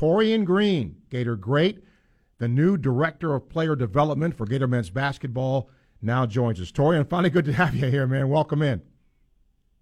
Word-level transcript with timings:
Taurean 0.00 0.46
Green, 0.46 0.96
Gator 1.10 1.36
great, 1.36 1.84
the 2.38 2.48
new 2.48 2.78
director 2.78 3.34
of 3.34 3.50
player 3.50 3.76
development 3.76 4.34
for 4.34 4.46
Gator 4.46 4.66
men's 4.66 4.88
basketball, 4.88 5.68
now 6.00 6.24
joins 6.24 6.58
us. 6.58 6.72
Taurean, 6.72 7.06
finally 7.06 7.28
good 7.28 7.44
to 7.44 7.52
have 7.52 7.74
you 7.74 7.86
here, 7.90 8.06
man. 8.06 8.30
Welcome 8.30 8.62
in. 8.62 8.80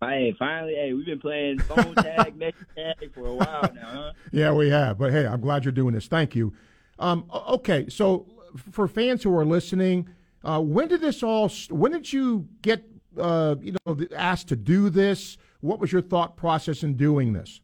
Hey, 0.00 0.34
finally, 0.36 0.74
hey, 0.74 0.94
we've 0.94 1.06
been 1.06 1.20
playing 1.20 1.60
phone 1.60 1.94
tag, 1.94 2.34
message 2.36 2.66
tag 2.74 3.14
for 3.14 3.24
a 3.24 3.34
while 3.34 3.70
now, 3.72 3.88
huh? 3.88 4.12
Yeah, 4.32 4.52
we 4.52 4.68
have. 4.70 4.98
But 4.98 5.12
hey, 5.12 5.28
I'm 5.28 5.40
glad 5.40 5.64
you're 5.64 5.70
doing 5.70 5.94
this. 5.94 6.08
Thank 6.08 6.34
you. 6.34 6.54
Um, 6.98 7.30
okay, 7.48 7.88
so 7.88 8.26
for 8.72 8.88
fans 8.88 9.22
who 9.22 9.32
are 9.38 9.44
listening, 9.44 10.08
uh, 10.42 10.60
when 10.60 10.88
did 10.88 11.02
this 11.02 11.22
all? 11.22 11.48
When 11.68 11.92
did 11.92 12.12
you 12.12 12.48
get 12.62 12.84
uh, 13.16 13.54
you 13.62 13.76
know 13.86 13.96
asked 14.16 14.48
to 14.48 14.56
do 14.56 14.90
this? 14.90 15.38
What 15.60 15.78
was 15.78 15.92
your 15.92 16.02
thought 16.02 16.36
process 16.36 16.82
in 16.82 16.96
doing 16.96 17.32
this? 17.32 17.60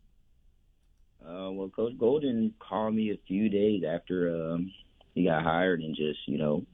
Uh, 1.27 1.51
well, 1.51 1.69
Coach 1.69 1.99
Golden 1.99 2.55
called 2.61 2.95
me 2.95 3.11
a 3.11 3.19
few 3.27 3.49
days 3.49 3.83
after 3.83 4.53
um, 4.53 4.73
he 5.15 5.25
got 5.25 5.43
hired 5.43 5.81
and 5.81 5.97
just 5.97 6.21
you 6.27 6.39
know 6.39 6.65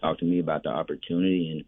talked 0.00 0.20
to 0.20 0.24
me 0.24 0.38
about 0.38 0.62
the 0.62 0.70
opportunity, 0.70 1.50
and 1.50 1.64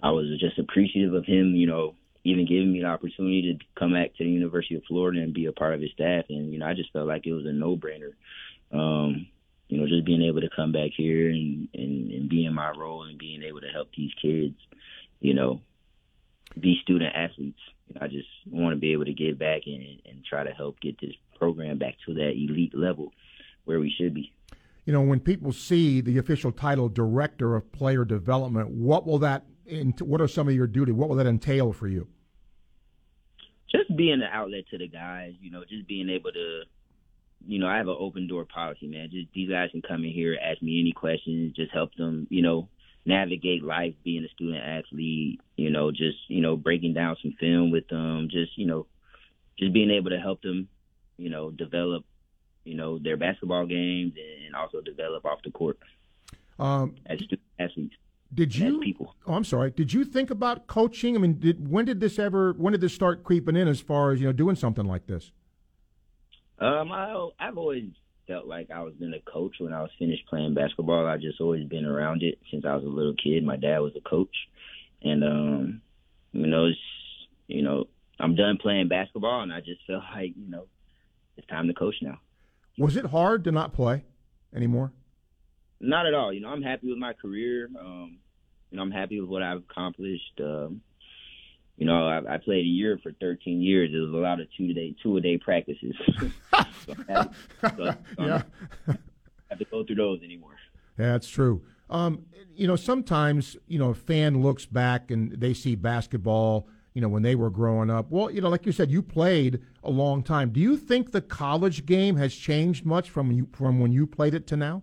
I 0.00 0.12
was 0.12 0.26
just 0.38 0.58
appreciative 0.58 1.12
of 1.14 1.26
him, 1.26 1.54
you 1.56 1.66
know, 1.66 1.94
even 2.22 2.46
giving 2.46 2.72
me 2.72 2.80
the 2.80 2.86
opportunity 2.86 3.58
to 3.58 3.64
come 3.78 3.94
back 3.94 4.14
to 4.16 4.24
the 4.24 4.30
University 4.30 4.76
of 4.76 4.84
Florida 4.86 5.20
and 5.20 5.34
be 5.34 5.46
a 5.46 5.52
part 5.52 5.74
of 5.74 5.80
his 5.80 5.90
staff. 5.90 6.26
And 6.28 6.52
you 6.52 6.58
know, 6.58 6.66
I 6.66 6.74
just 6.74 6.92
felt 6.92 7.08
like 7.08 7.26
it 7.26 7.32
was 7.32 7.46
a 7.46 7.52
no-brainer. 7.52 8.12
Um, 8.72 9.26
you 9.68 9.78
know, 9.78 9.88
just 9.88 10.04
being 10.04 10.22
able 10.22 10.40
to 10.40 10.50
come 10.54 10.72
back 10.72 10.90
here 10.96 11.30
and, 11.30 11.68
and, 11.74 12.10
and 12.12 12.28
be 12.28 12.44
in 12.44 12.54
my 12.54 12.70
role 12.70 13.04
and 13.04 13.18
being 13.18 13.42
able 13.42 13.60
to 13.60 13.68
help 13.68 13.88
these 13.96 14.10
kids, 14.20 14.56
you 15.20 15.34
know, 15.34 15.60
be 16.58 16.78
student 16.82 17.14
athletes. 17.14 17.60
You 17.88 17.94
know, 17.94 18.00
I 18.04 18.08
just 18.08 18.28
want 18.48 18.74
to 18.74 18.80
be 18.80 18.92
able 18.92 19.04
to 19.04 19.12
give 19.12 19.38
back 19.38 19.62
and, 19.66 20.00
and 20.06 20.24
try 20.24 20.44
to 20.44 20.50
help 20.50 20.80
get 20.80 21.00
this 21.00 21.14
program 21.40 21.78
back 21.78 21.96
to 22.06 22.14
that 22.14 22.32
elite 22.36 22.76
level 22.76 23.12
where 23.64 23.80
we 23.80 23.92
should 23.96 24.14
be. 24.14 24.32
You 24.84 24.92
know, 24.92 25.02
when 25.02 25.20
people 25.20 25.52
see 25.52 26.00
the 26.00 26.18
official 26.18 26.52
title, 26.52 26.88
Director 26.88 27.56
of 27.56 27.72
Player 27.72 28.04
Development, 28.04 28.70
what 28.70 29.06
will 29.06 29.18
that? 29.18 29.44
What 30.00 30.20
are 30.20 30.28
some 30.28 30.48
of 30.48 30.54
your 30.54 30.66
duties? 30.66 30.94
What 30.94 31.08
will 31.08 31.16
that 31.16 31.26
entail 31.26 31.72
for 31.72 31.88
you? 31.88 32.06
Just 33.70 33.96
being 33.96 34.14
an 34.14 34.28
outlet 34.32 34.64
to 34.70 34.78
the 34.78 34.88
guys. 34.88 35.34
You 35.40 35.50
know, 35.50 35.64
just 35.68 35.86
being 35.86 36.08
able 36.08 36.32
to 36.32 36.62
you 37.46 37.58
know, 37.58 37.66
I 37.66 37.78
have 37.78 37.88
an 37.88 37.96
open 37.98 38.26
door 38.26 38.44
policy, 38.44 38.86
man. 38.86 39.08
Just 39.10 39.28
these 39.34 39.48
guys 39.48 39.70
can 39.70 39.82
come 39.82 40.04
in 40.04 40.12
here, 40.12 40.36
ask 40.40 40.60
me 40.62 40.80
any 40.80 40.92
questions, 40.92 41.54
just 41.54 41.72
help 41.72 41.94
them, 41.94 42.26
you 42.30 42.42
know, 42.42 42.68
navigate 43.06 43.64
life 43.64 43.94
being 44.04 44.24
a 44.24 44.28
student 44.28 44.62
athlete, 44.62 45.40
you 45.56 45.70
know, 45.70 45.90
just, 45.90 46.18
you 46.28 46.42
know, 46.42 46.56
breaking 46.56 46.94
down 46.94 47.16
some 47.22 47.34
film 47.40 47.70
with 47.70 47.88
them, 47.88 48.28
just, 48.30 48.56
you 48.58 48.66
know, 48.66 48.86
just 49.58 49.72
being 49.72 49.90
able 49.90 50.10
to 50.10 50.18
help 50.18 50.42
them, 50.42 50.68
you 51.20 51.30
know, 51.30 51.50
develop, 51.50 52.04
you 52.64 52.74
know, 52.74 52.98
their 52.98 53.16
basketball 53.16 53.66
games 53.66 54.14
and 54.46 54.54
also 54.54 54.80
develop 54.80 55.24
off 55.24 55.40
the 55.44 55.50
court 55.50 55.78
um, 56.58 56.94
as 57.06 57.20
athletes. 57.58 57.94
Did 58.32 58.54
you? 58.54 58.78
people. 58.80 59.14
Oh, 59.26 59.34
I'm 59.34 59.44
sorry. 59.44 59.72
Did 59.72 59.92
you 59.92 60.04
think 60.04 60.30
about 60.30 60.68
coaching? 60.68 61.16
I 61.16 61.18
mean, 61.18 61.40
did 61.40 61.68
when 61.68 61.84
did 61.84 61.98
this 61.98 62.18
ever? 62.18 62.52
When 62.52 62.72
did 62.72 62.80
this 62.80 62.94
start 62.94 63.24
creeping 63.24 63.56
in? 63.56 63.66
As 63.66 63.80
far 63.80 64.12
as 64.12 64.20
you 64.20 64.26
know, 64.26 64.32
doing 64.32 64.54
something 64.54 64.86
like 64.86 65.06
this? 65.06 65.32
Um, 66.60 66.92
I 66.92 67.28
I've 67.40 67.58
always 67.58 67.90
felt 68.28 68.46
like 68.46 68.70
I 68.70 68.82
was 68.82 68.94
been 68.94 69.14
a 69.14 69.30
coach 69.30 69.56
when 69.58 69.72
I 69.72 69.82
was 69.82 69.90
finished 69.98 70.26
playing 70.28 70.54
basketball. 70.54 71.06
I 71.06 71.16
just 71.16 71.40
always 71.40 71.66
been 71.66 71.84
around 71.84 72.22
it 72.22 72.38
since 72.52 72.64
I 72.64 72.76
was 72.76 72.84
a 72.84 72.88
little 72.88 73.14
kid. 73.14 73.42
My 73.42 73.56
dad 73.56 73.80
was 73.80 73.94
a 73.96 74.08
coach, 74.08 74.36
and 75.02 75.24
um, 75.24 75.82
you 76.32 76.46
know, 76.46 76.66
it's 76.66 76.78
you 77.48 77.62
know, 77.62 77.88
I'm 78.20 78.36
done 78.36 78.58
playing 78.62 78.86
basketball, 78.86 79.42
and 79.42 79.52
I 79.52 79.58
just 79.58 79.80
felt 79.88 80.04
like 80.14 80.34
you 80.36 80.48
know, 80.48 80.66
it's 81.40 81.48
time 81.48 81.66
to 81.68 81.74
coach 81.74 81.96
now. 82.02 82.20
Was 82.78 82.96
it 82.96 83.06
hard 83.06 83.44
to 83.44 83.52
not 83.52 83.72
play 83.72 84.04
anymore? 84.54 84.92
Not 85.80 86.06
at 86.06 86.12
all. 86.12 86.32
You 86.32 86.40
know, 86.40 86.48
I'm 86.48 86.62
happy 86.62 86.88
with 86.88 86.98
my 86.98 87.14
career. 87.14 87.70
Um, 87.78 88.18
you 88.70 88.76
know, 88.76 88.82
I'm 88.82 88.90
happy 88.90 89.20
with 89.20 89.30
what 89.30 89.42
I've 89.42 89.58
accomplished. 89.58 90.38
Um, 90.38 90.82
you 91.78 91.86
know, 91.86 92.06
I, 92.06 92.34
I 92.34 92.36
played 92.36 92.60
a 92.60 92.68
year 92.68 93.00
for 93.02 93.12
13 93.20 93.62
years. 93.62 93.90
It 93.92 93.98
was 93.98 94.12
a 94.12 94.16
lot 94.16 94.38
of 94.38 94.48
two 94.56 94.74
day, 94.74 94.94
two 95.02 95.16
a 95.16 95.20
day 95.20 95.38
practices. 95.38 95.94
so 96.86 96.94
so, 97.62 97.94
yeah. 98.18 98.42
have 99.48 99.58
to 99.58 99.64
go 99.70 99.82
through 99.84 99.96
those 99.96 100.22
anymore. 100.22 100.56
Yeah, 100.98 101.12
that's 101.12 101.28
true. 101.28 101.62
Um, 101.88 102.26
you 102.54 102.66
know, 102.66 102.76
sometimes 102.76 103.56
you 103.66 103.78
know 103.78 103.90
a 103.90 103.94
fan 103.94 104.42
looks 104.42 104.66
back 104.66 105.10
and 105.10 105.32
they 105.32 105.54
see 105.54 105.74
basketball. 105.74 106.68
You 106.94 107.00
know, 107.00 107.08
when 107.08 107.22
they 107.22 107.36
were 107.36 107.50
growing 107.50 107.88
up. 107.88 108.10
Well, 108.10 108.30
you 108.30 108.40
know, 108.40 108.48
like 108.48 108.66
you 108.66 108.72
said, 108.72 108.90
you 108.90 109.00
played 109.00 109.60
a 109.84 109.90
long 109.90 110.24
time. 110.24 110.50
Do 110.50 110.58
you 110.58 110.76
think 110.76 111.12
the 111.12 111.20
college 111.20 111.86
game 111.86 112.16
has 112.16 112.34
changed 112.34 112.84
much 112.84 113.10
from 113.10 113.30
you 113.30 113.48
from 113.52 113.78
when 113.78 113.92
you 113.92 114.06
played 114.06 114.34
it 114.34 114.46
to 114.48 114.56
now? 114.56 114.82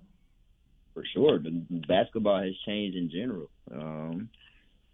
For 0.93 1.03
sure, 1.13 1.37
the 1.37 1.63
basketball 1.87 2.41
has 2.41 2.53
changed 2.65 2.97
in 2.97 3.09
general. 3.11 3.49
Um, 3.71 4.29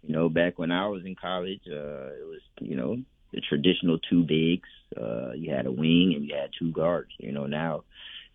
you 0.02 0.14
know, 0.14 0.28
back 0.28 0.58
when 0.58 0.70
I 0.70 0.86
was 0.88 1.04
in 1.04 1.14
college, 1.14 1.62
uh, 1.66 2.12
it 2.12 2.26
was, 2.26 2.40
you 2.60 2.76
know, 2.76 2.96
the 3.32 3.40
traditional 3.40 3.98
two 4.10 4.22
bigs. 4.22 4.68
Uh, 4.96 5.32
you 5.32 5.50
had 5.50 5.66
a 5.66 5.72
wing 5.72 6.12
and 6.14 6.24
you 6.26 6.34
had 6.34 6.50
two 6.58 6.72
guards. 6.72 7.10
You 7.18 7.32
know, 7.32 7.46
now, 7.46 7.84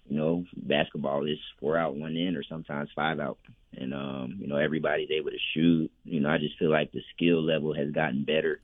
you 0.07 0.17
know, 0.17 0.45
basketball 0.55 1.25
is 1.25 1.37
four 1.59 1.77
out, 1.77 1.95
one 1.95 2.15
in, 2.15 2.35
or 2.35 2.43
sometimes 2.43 2.89
five 2.95 3.19
out. 3.19 3.37
And, 3.77 3.93
um, 3.93 4.37
you 4.39 4.47
know, 4.47 4.57
everybody's 4.57 5.11
able 5.11 5.29
to 5.29 5.37
shoot. 5.53 5.91
You 6.03 6.21
know, 6.21 6.29
I 6.29 6.39
just 6.39 6.57
feel 6.57 6.71
like 6.71 6.91
the 6.91 7.03
skill 7.15 7.43
level 7.43 7.73
has 7.75 7.91
gotten 7.91 8.23
better 8.23 8.61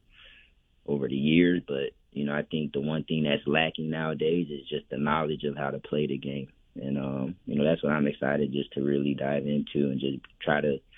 over 0.86 1.08
the 1.08 1.16
years. 1.16 1.62
But, 1.68 1.92
you 2.12 2.26
know, 2.26 2.34
I 2.34 2.44
think 2.44 2.74
the 2.74 2.82
one 2.82 3.04
thing 3.04 3.24
that's 3.24 3.46
lacking 3.46 3.90
nowadays 3.90 4.48
is 4.50 4.68
just 4.70 4.90
the 4.90 4.98
knowledge 4.98 5.44
of 5.44 5.58
how 5.58 5.72
to 5.72 5.80
play 5.80 6.08
the 6.08 6.18
game. 6.18 6.50
And, 6.76 6.98
um, 6.98 7.36
you 7.46 7.56
know, 7.56 7.64
that's 7.64 7.84
what 7.84 7.94
I'm 7.94 8.08
excited 8.08 8.52
just 8.52 8.74
to 8.74 8.82
really 8.82 9.14
dive 9.14 9.48
into 9.48 9.90
and 9.90 10.00
just 10.00 10.18
try 10.42 10.62
to– 10.62 10.80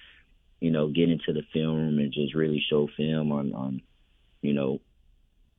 you 0.60 0.72
know, 0.72 0.88
get 0.88 1.08
into 1.08 1.34
the 1.34 1.44
film 1.54 2.00
and 2.00 2.12
just 2.12 2.34
really 2.34 2.64
show 2.68 2.90
film 2.98 3.32
on, 3.32 3.54
on, 3.54 3.80
you 4.42 4.54
know, 4.54 4.82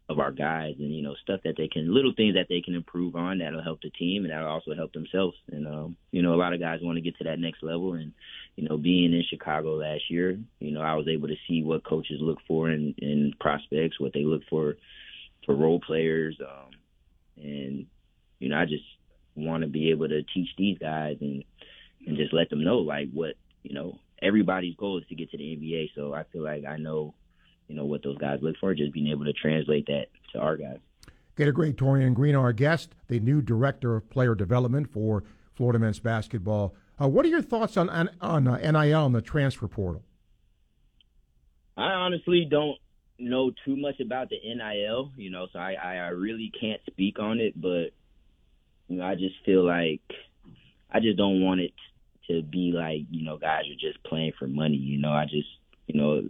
of 0.09 0.19
our 0.19 0.33
guys 0.33 0.75
and 0.79 0.95
you 0.95 1.03
know 1.03 1.15
stuff 1.23 1.41
that 1.45 1.55
they 1.59 1.69
can 1.69 1.93
little 1.95 2.13
things 2.17 2.35
that 2.35 2.47
they 2.49 2.63
can 2.63 2.75
improve 2.75 3.15
on 3.15 3.39
that'll 3.39 3.63
help 3.63 3.81
the 3.83 3.91
team 3.91 4.25
and 4.25 4.33
that'll 4.33 4.49
also 4.49 4.75
help 4.75 4.93
themselves 4.93 5.37
and 5.53 5.67
um 5.67 5.97
you 6.13 6.23
know 6.23 6.35
a 6.35 6.37
lot 6.37 6.55
of 6.55 6.61
guys 6.61 6.81
want 6.83 6.97
to 6.97 7.03
get 7.03 7.17
to 7.19 7.25
that 7.25 7.39
next 7.39 7.63
level 7.63 7.93
and 7.93 8.13
you 8.57 8.67
know 8.67 8.79
being 8.79 9.13
in 9.13 9.23
Chicago 9.29 9.75
last 9.75 10.03
year 10.09 10.39
you 10.61 10.71
know 10.71 10.81
I 10.81 10.95
was 10.95 11.09
able 11.09 11.29
to 11.29 11.37
see 11.47 11.63
what 11.63 11.85
coaches 11.85 12.19
look 12.21 12.39
for 12.47 12.71
in 12.71 12.95
in 12.99 13.35
prospects 13.39 14.01
what 14.01 14.13
they 14.15 14.25
look 14.25 14.43
for 14.49 14.77
for 15.45 15.55
role 15.55 15.81
players 15.81 16.39
um 16.41 16.71
and 17.37 17.87
you 18.39 18.49
know 18.49 18.57
I 18.57 18.65
just 18.65 18.85
want 19.37 19.63
to 19.63 19.69
be 19.69 19.91
able 19.91 20.09
to 20.09 20.23
teach 20.23 20.49
these 20.57 20.79
guys 20.79 21.19
and 21.21 21.45
and 22.07 22.17
just 22.17 22.33
let 22.33 22.49
them 22.49 22.65
know 22.65 22.79
like 22.79 23.09
what 23.13 23.35
you 23.63 23.75
know 23.75 23.99
everybody's 24.23 24.77
goal 24.77 24.99
is 24.99 25.05
to 25.09 25.15
get 25.15 25.31
to 25.31 25.39
the 25.39 25.45
NBA. 25.57 25.91
So 25.95 26.15
I 26.15 26.25
feel 26.33 26.43
like 26.43 26.65
I 26.65 26.77
know, 26.77 27.15
you 27.69 27.77
know, 27.77 27.85
what 27.85 28.03
those 28.03 28.19
guys 28.19 28.39
look 28.43 28.57
for, 28.61 28.75
just 28.75 28.93
being 28.93 29.09
able 29.09 29.25
to 29.25 29.33
translate 29.33 29.87
that 29.87 30.07
to 30.33 30.39
our 30.41 30.57
guys. 30.57 30.79
Gator 31.37 31.53
great 31.53 31.77
Taurean 31.77 32.15
Green, 32.15 32.35
our 32.35 32.53
guest, 32.53 32.95
the 33.07 33.21
new 33.21 33.41
director 33.41 33.95
of 33.95 34.11
player 34.11 34.35
development 34.35 34.91
for 34.93 35.23
Florida 35.55 35.79
men's 35.79 36.01
basketball. 36.01 36.75
Uh, 37.01 37.09
what 37.09 37.25
are 37.25 37.29
your 37.29 37.43
thoughts 37.43 37.77
on 37.77 37.89
on, 37.91 38.11
on 38.21 38.49
uh, 38.49 38.57
NIL 38.57 39.07
and 39.07 39.15
the 39.15 39.23
transfer 39.23 39.69
portal? 39.69 40.03
I 41.77 41.93
honestly 41.93 42.47
don't 42.51 42.77
know 43.21 43.53
too 43.65 43.77
much 43.77 44.01
about 44.01 44.31
the 44.31 44.37
NIL, 44.37 45.13
you 45.17 45.31
know, 45.31 45.47
so 45.53 45.59
I, 45.61 45.75
I, 45.75 45.95
I 45.97 46.09
really 46.09 46.53
can't 46.61 46.81
speak 46.87 47.21
on 47.21 47.39
it, 47.39 47.61
but 47.61 47.91
you 48.89 48.97
know, 48.97 49.05
I 49.05 49.15
just 49.15 49.37
feel 49.45 49.65
like 49.65 50.01
I 50.91 51.01
just 51.01 51.19
don't 51.19 51.41
want 51.43 51.61
it 51.61 51.73
to 52.29 52.43
be 52.43 52.73
like, 52.75 53.03
you 53.11 53.25
know, 53.25 53.37
guys 53.37 53.65
are 53.71 53.79
just 53.79 54.03
playing 54.05 54.33
for 54.39 54.47
money. 54.47 54.77
You 54.77 54.99
know, 54.99 55.13
I 55.13 55.25
just, 55.25 55.49
you 55.87 56.01
know, 56.01 56.23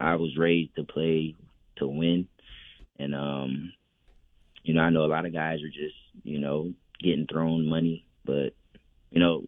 I 0.00 0.16
was 0.16 0.36
raised 0.36 0.76
to 0.76 0.84
play 0.84 1.34
to 1.76 1.86
win, 1.86 2.28
and 2.98 3.14
um, 3.14 3.72
you 4.62 4.74
know, 4.74 4.82
I 4.82 4.90
know 4.90 5.04
a 5.04 5.06
lot 5.06 5.26
of 5.26 5.32
guys 5.32 5.62
are 5.62 5.68
just, 5.68 5.96
you 6.24 6.38
know, 6.38 6.72
getting 7.00 7.26
thrown 7.26 7.66
money, 7.66 8.04
but 8.24 8.54
you 9.10 9.20
know, 9.20 9.44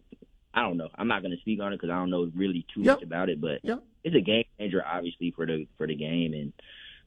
I 0.55 0.63
don't 0.63 0.77
know. 0.77 0.89
I'm 0.95 1.09
not 1.09 1.23
going 1.23 1.33
to 1.33 1.41
speak 1.41 1.61
on 1.61 1.73
it 1.73 1.77
because 1.77 1.91
I 1.91 1.99
don't 1.99 2.11
know 2.11 2.31
really 2.35 2.67
too 2.75 2.83
yep. 2.83 2.97
much 2.97 3.05
about 3.05 3.29
it, 3.29 3.41
but 3.41 3.61
yep. 3.63 3.83
it's 4.03 4.17
a 4.17 4.21
game 4.21 4.45
changer, 4.59 4.83
obviously, 4.85 5.33
for 5.33 5.47
the 5.47 5.67
for 5.77 5.87
the 5.87 5.95
game, 5.95 6.33
and 6.33 6.53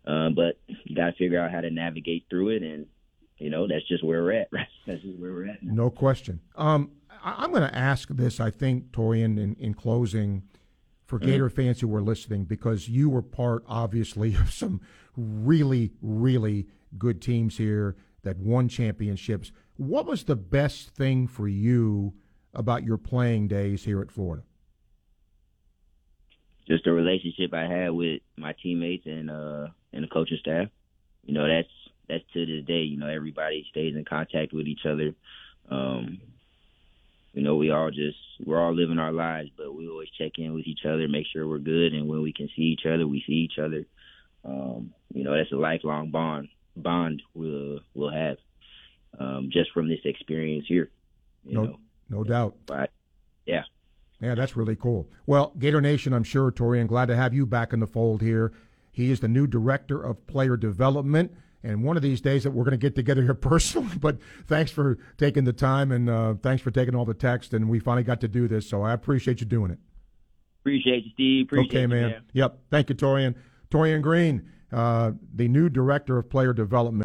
uh, 0.06 0.30
but 0.30 0.58
you 0.68 0.96
got 0.96 1.08
to 1.08 1.14
figure 1.14 1.40
out 1.40 1.52
how 1.52 1.62
to 1.62 1.70
navigate 1.70 2.26
through 2.30 2.50
it, 2.50 2.62
and 2.62 2.86
you 3.38 3.50
know, 3.50 3.68
that's 3.68 3.88
just 3.88 4.04
where 4.04 4.22
we're 4.24 4.34
at. 4.34 4.48
Right? 4.54 4.68
That's 4.86 5.02
just 5.02 5.20
where 5.20 5.34
we're 5.34 5.48
at. 5.48 5.64
Now. 5.64 5.74
No 5.74 5.90
question. 5.90 6.40
Um, 6.56 6.92
I, 7.24 7.44
am 7.44 7.52
going 7.52 7.68
to 7.68 7.76
ask 7.76 8.10
this, 8.10 8.40
I 8.40 8.52
think, 8.52 8.92
Taurean, 8.92 9.40
in, 9.40 9.56
in 9.60 9.74
closing, 9.74 10.44
for 11.14 11.20
mm-hmm. 11.20 11.30
Gator 11.30 11.50
fans 11.52 11.80
who 11.80 11.96
are 11.96 12.02
listening, 12.02 12.46
because 12.46 12.90
you 12.90 13.08
were 13.08 13.22
part, 13.22 13.64
obviously, 13.68 14.34
of 14.40 14.52
some 14.52 14.82
really, 15.16 15.92
really 16.02 16.66
good 16.98 17.22
teams 17.22 17.58
here 17.58 17.96
that 18.24 18.38
won 18.38 18.68
championships. 18.68 19.52
What 19.76 20.08
was 20.08 20.24
the 20.24 20.36
best 20.36 20.90
thing 20.90 21.28
for 21.28 21.48
you 21.48 22.16
about 22.56 22.84
your 22.84 22.98
playing 22.98 23.48
days 23.48 23.84
here 23.84 24.02
at 24.02 24.10
Florida? 24.10 24.42
Just 26.68 26.86
the 26.86 26.94
relationship 26.94 27.54
I 27.54 27.68
had 27.68 27.90
with 27.92 28.22
my 28.36 28.56
teammates 28.64 29.06
and 29.06 29.30
uh 29.30 29.68
and 29.92 30.04
the 30.04 30.08
coaching 30.08 30.38
staff. 30.40 30.70
You 31.26 31.34
know, 31.36 31.48
that's 31.48 31.68
that's 32.08 32.24
to 32.34 32.46
this 32.46 32.66
day. 32.66 32.82
You 32.82 32.98
know, 32.98 33.08
everybody 33.08 33.68
stays 33.70 33.96
in 33.96 34.06
contact 34.06 34.52
with 34.54 34.66
each 34.66 34.86
other 34.86 35.14
Um, 35.70 36.22
you 37.34 37.42
know, 37.42 37.56
we 37.56 37.72
all 37.72 37.90
just 37.90 38.18
we're 38.46 38.60
all 38.62 38.74
living 38.74 39.00
our 39.00 39.12
lives, 39.12 39.50
but 39.58 39.74
we 39.76 39.88
always 39.88 40.10
check 40.18 40.34
in 40.38 40.54
with 40.54 40.68
each 40.68 40.86
other, 40.86 41.08
make 41.08 41.26
sure 41.32 41.48
we're 41.48 41.58
good, 41.60 41.94
and 41.94 42.08
when 42.08 42.22
we 42.22 42.32
can 42.34 42.48
see 42.56 42.62
each 42.64 42.86
other, 42.86 43.08
we 43.08 43.24
see 43.26 43.34
each 43.34 43.58
other. 43.60 43.86
Um, 44.46 44.94
you 45.14 45.24
know, 45.24 45.36
that's 45.36 45.52
a 45.52 45.56
lifelong 45.56 46.12
bond 46.12 46.50
bond 46.76 47.22
we'll 47.36 47.80
we'll 47.94 48.12
have 48.12 48.38
um, 49.20 49.50
just 49.52 49.72
from 49.72 49.88
this 49.88 50.00
experience 50.06 50.66
here. 50.68 50.90
You 51.46 51.54
No- 51.56 51.64
know, 51.64 51.80
No 52.10 52.24
doubt. 52.24 52.56
but 52.66 52.92
yeah, 53.46 53.64
Yeah, 54.22 54.36
that's 54.36 54.56
really 54.56 54.76
cool. 54.76 55.08
Well, 55.26 55.54
Gator 55.60 55.82
Nation, 55.82 56.14
I'm 56.14 56.24
sure, 56.24 56.52
Taurean, 56.52 56.88
glad 56.88 57.08
to 57.08 57.16
have 57.16 57.34
you 57.34 57.46
back 57.46 57.74
in 57.74 57.80
the 57.80 57.88
fold 57.88 58.22
here. 58.22 58.54
He 58.92 59.12
is 59.12 59.20
the 59.20 59.28
new 59.28 59.48
director 59.48 60.02
of 60.02 60.26
player 60.28 60.56
development. 60.58 61.32
And 61.64 61.84
one 61.84 61.96
of 61.96 62.04
these 62.04 62.20
days 62.20 62.44
that 62.44 62.52
we're 62.52 62.66
going 62.66 62.72
to 62.72 62.78
get 62.78 62.96
together 62.96 63.22
here 63.22 63.34
personally. 63.34 63.98
But 63.98 64.18
thanks 64.48 64.72
for 64.72 64.98
taking 65.18 65.46
the 65.46 65.54
time 65.54 65.92
and 65.92 66.10
uh, 66.10 66.36
thanks 66.42 66.62
for 66.62 66.72
taking 66.72 66.96
all 66.96 67.06
the 67.06 67.14
text. 67.14 67.54
And 67.54 67.70
we 67.70 67.80
finally 67.80 68.04
got 68.04 68.22
to 68.22 68.28
do 68.28 68.48
this. 68.48 68.68
So 68.68 68.82
I 68.82 68.94
appreciate 68.94 69.40
you 69.40 69.46
doing 69.46 69.72
it. 69.72 69.80
appreciate 70.62 71.06
you, 71.06 71.12
Steve. 71.14 71.46
Appreciate 71.48 71.70
okay, 71.70 71.82
you, 71.82 71.88
man. 71.88 72.12
man. 72.12 72.22
Yep. 72.34 72.60
Thank 72.70 72.90
you, 72.90 72.96
Taurean. 72.96 73.36
Taurean 73.72 74.02
Green, 74.02 74.52
uh, 74.72 75.12
the 75.34 75.48
new 75.48 75.70
director 75.70 76.18
of 76.18 76.30
player 76.30 76.54
development. 76.54 77.02